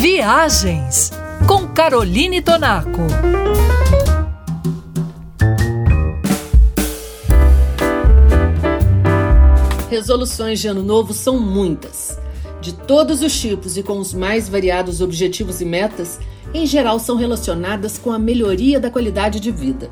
[0.00, 1.10] Viagens
[1.46, 3.02] com Caroline Tonaco.
[9.90, 12.18] Resoluções de ano novo são muitas.
[12.62, 16.18] De todos os tipos e com os mais variados objetivos e metas,
[16.54, 19.90] em geral são relacionadas com a melhoria da qualidade de vida.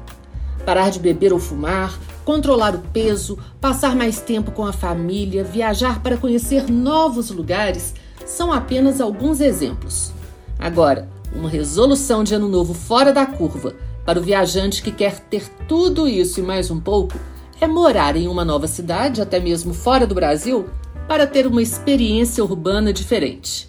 [0.64, 6.02] Parar de beber ou fumar, controlar o peso, passar mais tempo com a família, viajar
[6.02, 7.92] para conhecer novos lugares
[8.26, 10.12] são apenas alguns exemplos.
[10.58, 15.48] Agora, uma resolução de ano novo fora da curva para o viajante que quer ter
[15.68, 17.14] tudo isso e mais um pouco
[17.60, 20.66] é morar em uma nova cidade, até mesmo fora do Brasil,
[21.06, 23.68] para ter uma experiência urbana diferente.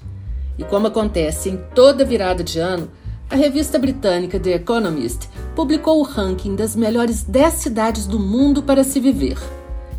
[0.58, 2.90] E como acontece em toda virada de ano,
[3.30, 8.84] a revista britânica The Economist publicou o ranking das melhores 10 cidades do mundo para
[8.84, 9.38] se viver.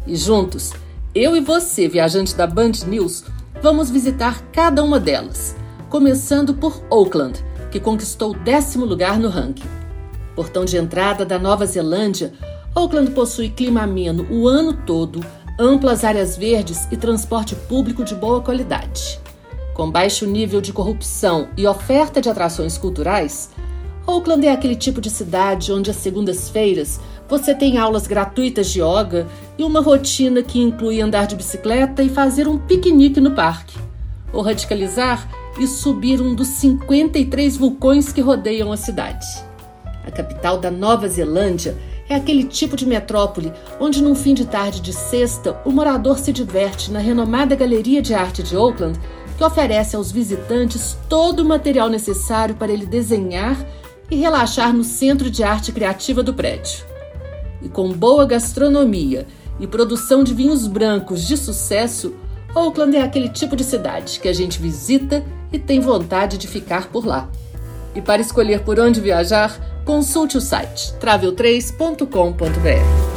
[0.06, 0.72] E juntos,
[1.14, 3.24] eu e você, viajante da Band News,
[3.62, 5.56] vamos visitar cada uma delas
[5.90, 9.68] começando por Auckland, que conquistou o décimo lugar no ranking.
[10.36, 12.32] Portão de entrada da Nova Zelândia,
[12.76, 15.20] Auckland possui clima ameno o ano todo,
[15.58, 19.18] amplas áreas verdes e transporte público de boa qualidade.
[19.74, 23.50] Com baixo nível de corrupção e oferta de atrações culturais,
[24.10, 29.28] Auckland é aquele tipo de cidade onde às segundas-feiras você tem aulas gratuitas de yoga
[29.56, 33.78] e uma rotina que inclui andar de bicicleta e fazer um piquenique no parque.
[34.32, 39.26] Ou radicalizar e subir um dos 53 vulcões que rodeiam a cidade.
[40.04, 41.76] A capital da Nova Zelândia
[42.08, 46.32] é aquele tipo de metrópole onde, num fim de tarde de sexta, o morador se
[46.32, 48.98] diverte na renomada Galeria de Arte de Auckland,
[49.38, 53.56] que oferece aos visitantes todo o material necessário para ele desenhar
[54.10, 56.84] e relaxar no Centro de Arte Criativa do prédio.
[57.62, 59.26] E com boa gastronomia
[59.58, 62.14] e produção de vinhos brancos de sucesso,
[62.54, 66.88] Auckland é aquele tipo de cidade que a gente visita e tem vontade de ficar
[66.88, 67.28] por lá.
[67.94, 73.09] E para escolher por onde viajar, consulte o site travel3.com.br.